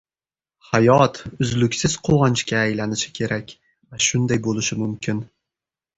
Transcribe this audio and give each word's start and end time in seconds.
Hayot 0.69 1.19
uzluksiz 1.45 1.97
quvonchga 2.09 2.57
aylanishi 2.71 3.13
kerak 3.19 3.53
va 3.93 4.03
shunday 4.07 4.43
bo‘lishi 4.49 4.79
mumkin. 4.85 5.25